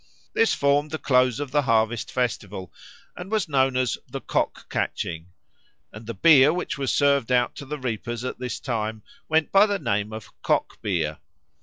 This 0.33 0.55
formed 0.55 0.89
the 0.89 0.97
close 0.97 1.39
of 1.39 1.51
the 1.51 1.61
harvest 1.61 2.11
festival 2.11 2.73
and 3.15 3.29
was 3.31 3.47
known 3.47 3.77
as 3.77 3.99
"the 4.09 4.19
Cock 4.19 4.67
catching," 4.67 5.27
and 5.93 6.07
the 6.07 6.15
beer 6.15 6.51
which 6.51 6.75
was 6.75 6.91
served 6.91 7.31
out 7.31 7.53
to 7.57 7.67
the 7.67 7.77
reapers 7.77 8.23
at 8.23 8.39
this 8.39 8.59
time 8.59 9.03
went 9.29 9.51
by 9.51 9.67
the 9.67 9.77
name 9.77 10.11
of 10.11 10.31
"Cock 10.41 10.81
beer." 10.81 11.19